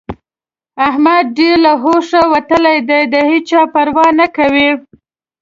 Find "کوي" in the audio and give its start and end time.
4.37-4.69